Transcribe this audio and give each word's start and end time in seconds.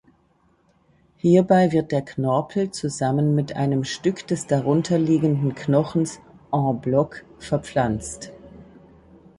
Hierbei 1.17 1.71
wird 1.71 1.91
der 1.91 2.01
Knorpel 2.01 2.71
zusammen 2.71 3.35
mit 3.35 3.55
einem 3.55 3.83
Stück 3.83 4.25
des 4.25 4.47
darunterliegenden 4.47 5.53
Knochens 5.53 6.19
„en 6.51 6.81
bloc“ 6.81 7.23
verpflanzt. 7.37 8.31